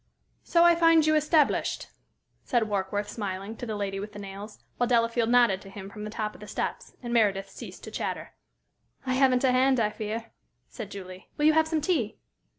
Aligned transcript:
"So 0.41 0.63
I 0.65 0.73
find 0.73 1.05
you 1.05 1.13
established?" 1.13 1.85
said 2.43 2.63
Warkworth, 2.67 3.07
smiling, 3.07 3.55
to 3.57 3.67
the 3.67 3.75
lady 3.75 3.99
with 3.99 4.13
the 4.13 4.17
nails, 4.17 4.57
while 4.77 4.87
Delafield 4.87 5.29
nodded 5.29 5.61
to 5.61 5.69
him 5.69 5.91
from 5.91 6.05
the 6.05 6.09
top 6.09 6.33
of 6.33 6.39
the 6.39 6.47
steps 6.47 6.95
and 7.03 7.13
Meredith 7.13 7.51
ceased 7.51 7.83
to 7.83 7.91
chatter. 7.91 8.33
"I 9.05 9.13
haven't 9.13 9.43
a 9.43 9.51
hand, 9.51 9.79
I 9.79 9.91
fear," 9.91 10.31
said 10.67 10.89
Julie. 10.89 11.29
"Will 11.37 11.45
you 11.45 11.53
have 11.53 11.67
some 11.67 11.81
tea? 11.81 12.17